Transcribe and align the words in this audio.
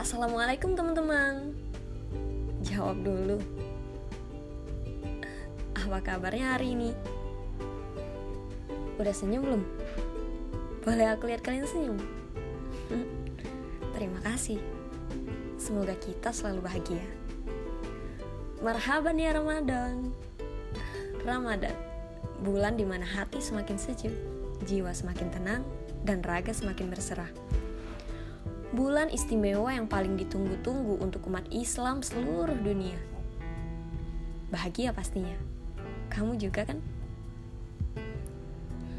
Assalamualaikum 0.00 0.72
teman-teman 0.72 1.52
Jawab 2.64 3.04
dulu 3.04 3.36
Apa 5.76 6.00
kabarnya 6.00 6.56
hari 6.56 6.72
ini? 6.72 6.96
Udah 8.96 9.12
senyum 9.12 9.44
belum? 9.44 9.62
Boleh 10.88 11.04
aku 11.04 11.28
lihat 11.28 11.44
kalian 11.44 11.68
senyum? 11.68 12.00
Terima 13.92 14.24
kasih 14.24 14.56
Semoga 15.60 15.92
kita 16.00 16.32
selalu 16.32 16.64
bahagia 16.64 17.04
Marhaban 18.64 19.20
ya 19.20 19.36
Ramadan 19.36 20.16
Ramadan 21.28 21.76
Bulan 22.40 22.80
di 22.80 22.88
mana 22.88 23.04
hati 23.04 23.36
semakin 23.36 23.76
sejuk 23.76 24.16
Jiwa 24.64 24.96
semakin 24.96 25.28
tenang 25.28 25.60
Dan 26.08 26.24
raga 26.24 26.56
semakin 26.56 26.88
berserah 26.88 27.28
bulan 28.70 29.10
istimewa 29.10 29.74
yang 29.74 29.90
paling 29.90 30.14
ditunggu-tunggu 30.14 31.02
untuk 31.02 31.26
umat 31.26 31.46
Islam 31.50 32.06
seluruh 32.06 32.54
dunia. 32.54 32.94
Bahagia 34.50 34.94
pastinya. 34.94 35.34
Kamu 36.10 36.38
juga 36.38 36.66
kan? 36.66 36.78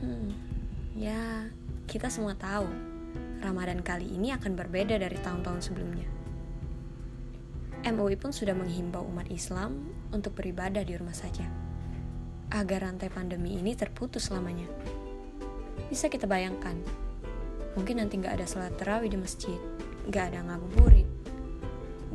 Hmm, 0.00 0.32
ya, 0.96 1.48
kita 1.88 2.08
semua 2.08 2.36
tahu 2.36 2.68
Ramadan 3.44 3.80
kali 3.84 4.08
ini 4.08 4.32
akan 4.32 4.56
berbeda 4.56 4.96
dari 4.96 5.16
tahun-tahun 5.20 5.60
sebelumnya. 5.60 6.08
MUI 7.88 8.18
pun 8.18 8.34
sudah 8.34 8.52
menghimbau 8.52 9.06
umat 9.08 9.30
Islam 9.30 9.88
untuk 10.12 10.36
beribadah 10.36 10.82
di 10.82 10.98
rumah 10.98 11.14
saja, 11.14 11.46
agar 12.52 12.84
rantai 12.84 13.08
pandemi 13.08 13.56
ini 13.56 13.72
terputus 13.78 14.28
selamanya. 14.28 14.66
Bisa 15.88 16.10
kita 16.10 16.28
bayangkan, 16.28 16.76
Mungkin 17.78 18.02
nanti 18.02 18.18
gak 18.18 18.42
ada 18.42 18.46
sholat 18.50 18.74
terawih 18.74 19.06
di 19.06 19.14
masjid, 19.14 19.54
gak 20.10 20.34
ada 20.34 20.42
ngabuburit, 20.42 21.06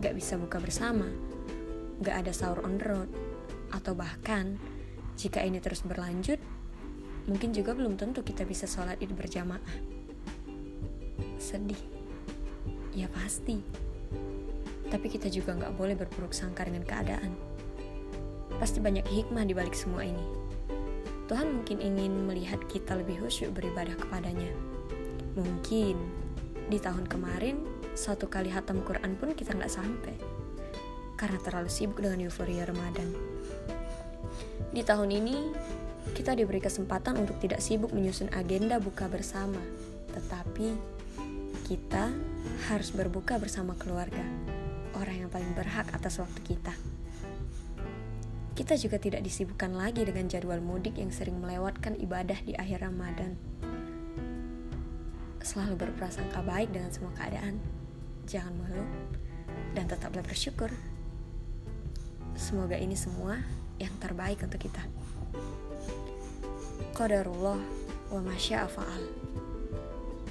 gak 0.03 0.11
bisa 0.11 0.36
buka 0.36 0.59
bersama, 0.59 1.08
gak 2.03 2.28
ada 2.28 2.36
sahur 2.36 2.59
on 2.67 2.75
the 2.75 2.83
road, 2.83 3.08
atau 3.72 3.95
bahkan 3.95 4.59
jika 5.16 5.39
ini 5.39 5.64
terus 5.64 5.88
berlanjut, 5.88 6.36
mungkin 7.31 7.56
juga 7.56 7.72
belum 7.72 7.95
tentu 7.95 8.28
kita 8.28 8.44
bisa 8.44 8.67
sholat 8.67 9.00
id 9.00 9.16
berjamaah. 9.16 9.64
Sedih, 11.39 11.80
ya 12.91 13.08
pasti. 13.16 13.64
Tapi 14.91 15.08
kita 15.08 15.31
juga 15.31 15.56
gak 15.56 15.80
boleh 15.80 15.95
berburuk 15.95 16.36
sangka 16.36 16.67
dengan 16.67 16.84
keadaan. 16.84 17.31
Pasti 18.59 18.84
banyak 18.84 19.08
hikmah 19.08 19.47
di 19.47 19.56
balik 19.56 19.80
semua 19.80 20.03
ini. 20.03 20.28
Tuhan 21.31 21.56
mungkin 21.56 21.80
ingin 21.80 22.28
melihat 22.28 22.59
kita 22.67 23.00
lebih 23.00 23.23
khusyuk 23.23 23.56
beribadah 23.56 23.95
kepadanya 23.95 24.72
Mungkin 25.34 25.98
di 26.70 26.78
tahun 26.78 27.09
kemarin 27.09 27.58
satu 27.94 28.30
kali 28.30 28.50
hatam 28.50 28.81
Quran 28.86 29.17
pun 29.17 29.34
kita 29.34 29.53
nggak 29.53 29.70
sampai 29.70 30.16
karena 31.17 31.38
terlalu 31.42 31.70
sibuk 31.70 32.02
dengan 32.02 32.25
euforia 32.25 32.66
Ramadan. 32.66 33.09
Di 34.73 34.81
tahun 34.81 35.09
ini 35.14 35.38
kita 36.14 36.34
diberi 36.38 36.59
kesempatan 36.59 37.17
untuk 37.22 37.38
tidak 37.40 37.62
sibuk 37.62 37.94
menyusun 37.94 38.34
agenda 38.34 38.81
buka 38.81 39.08
bersama, 39.08 39.62
tetapi 40.12 40.73
kita 41.70 42.12
harus 42.70 42.92
berbuka 42.92 43.40
bersama 43.40 43.78
keluarga, 43.80 44.25
orang 44.97 45.25
yang 45.25 45.30
paling 45.31 45.53
berhak 45.56 45.88
atas 45.95 46.20
waktu 46.20 46.42
kita. 46.44 46.73
Kita 48.53 48.78
juga 48.78 49.02
tidak 49.02 49.25
disibukkan 49.25 49.73
lagi 49.73 50.06
dengan 50.06 50.30
jadwal 50.30 50.62
mudik 50.62 51.02
yang 51.02 51.09
sering 51.09 51.42
melewatkan 51.42 51.97
ibadah 51.97 52.38
di 52.45 52.53
akhir 52.53 52.86
Ramadan 52.86 53.34
selalu 55.44 55.75
berprasangka 55.75 56.39
baik 56.41 56.72
dengan 56.72 56.89
semua 56.89 57.11
keadaan. 57.19 57.59
Jangan 58.23 58.55
mengeluh 58.55 58.91
dan 59.75 59.85
tetaplah 59.91 60.23
bersyukur. 60.23 60.72
Semoga 62.34 62.79
ini 62.79 62.95
semua 62.95 63.44
yang 63.78 63.91
terbaik 64.00 64.40
untuk 64.41 64.63
kita. 64.63 64.81
Qadarullah 66.95 67.59
wa 68.09 68.22
masya 68.23 68.66
fa'al. 68.72 69.03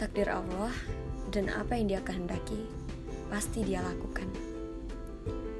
Takdir 0.00 0.32
Allah 0.32 0.72
dan 1.31 1.53
apa 1.53 1.76
yang 1.76 1.92
dia 1.92 2.00
kehendaki 2.03 2.66
pasti 3.28 3.62
dia 3.62 3.84
lakukan. 3.84 4.26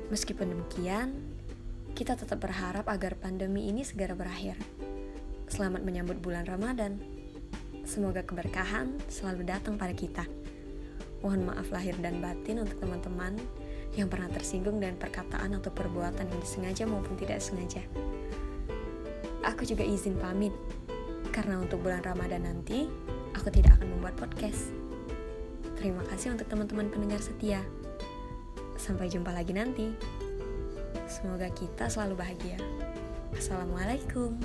Meskipun 0.09 0.53
demikian, 0.53 1.15
kita 1.93 2.17
tetap 2.17 2.41
berharap 2.41 2.89
agar 2.89 3.17
pandemi 3.21 3.69
ini 3.69 3.85
segera 3.85 4.17
berakhir. 4.17 4.57
Selamat 5.49 5.85
menyambut 5.85 6.21
bulan 6.21 6.49
Ramadan. 6.49 7.22
Semoga 7.83 8.23
keberkahan 8.23 8.99
selalu 9.11 9.47
datang 9.47 9.75
pada 9.75 9.93
kita. 9.93 10.25
Mohon 11.23 11.55
maaf 11.55 11.71
lahir 11.71 11.95
dan 12.03 12.19
batin 12.19 12.63
untuk 12.63 12.79
teman-teman 12.83 13.39
yang 13.95 14.09
pernah 14.09 14.31
tersinggung 14.33 14.81
dengan 14.81 14.97
perkataan 14.97 15.55
atau 15.59 15.71
perbuatan 15.71 16.27
yang 16.27 16.41
disengaja 16.41 16.89
maupun 16.89 17.15
tidak 17.15 17.39
sengaja. 17.39 17.85
Aku 19.43 19.67
juga 19.67 19.83
izin 19.83 20.17
pamit, 20.19 20.55
karena 21.35 21.59
untuk 21.59 21.83
bulan 21.83 22.03
Ramadan 22.03 22.47
nanti, 22.47 22.87
aku 23.35 23.51
tidak 23.51 23.79
akan 23.79 23.99
membuat 23.99 24.15
podcast. 24.19 24.71
Terima 25.79 26.03
kasih 26.07 26.39
untuk 26.39 26.47
teman-teman 26.47 26.89
pendengar 26.89 27.19
setia. 27.19 27.59
Sampai 28.79 29.11
jumpa 29.11 29.35
lagi 29.35 29.51
nanti. 29.51 29.91
Semoga 31.11 31.51
kita 31.53 31.91
selalu 31.91 32.23
bahagia. 32.23 32.59
Assalamualaikum. 33.35 34.39